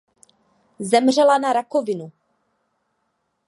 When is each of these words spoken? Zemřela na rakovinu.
Zemřela 0.79 1.37
na 1.37 1.53
rakovinu. 1.53 2.11